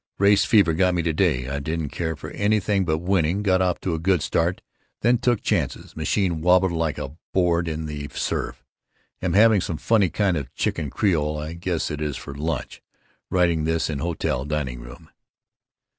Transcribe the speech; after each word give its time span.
Race 0.17 0.45
fever 0.45 0.73
got 0.73 0.95
me 0.95 1.03
to 1.03 1.13
day, 1.13 1.43
didn't 1.59 1.89
care 1.89 2.15
for 2.15 2.31
anything 2.31 2.85
but 2.85 2.97
winning, 2.97 3.43
got 3.43 3.61
off 3.61 3.79
to 3.79 3.93
a 3.93 3.99
good 3.99 4.23
start, 4.23 4.63
then 5.01 5.19
took 5.19 5.43
chances, 5.43 5.95
machine 5.95 6.41
wobbled 6.41 6.71
like 6.71 6.97
a 6.97 7.15
board 7.35 7.67
in 7.67 7.85
the 7.85 8.09
surf. 8.11 8.65
Am 9.21 9.33
having 9.33 9.61
some 9.61 9.77
funny 9.77 10.09
kind 10.09 10.37
of 10.37 10.51
chicken 10.55 10.89
creole 10.89 11.37
I 11.37 11.53
guess 11.53 11.91
it 11.91 12.01
is 12.01 12.17
for 12.17 12.33
lunch, 12.33 12.81
writing 13.29 13.65
this 13.65 13.91
in 13.91 13.99
hotel 13.99 14.43
dining 14.43 14.79
room. 14.79 15.11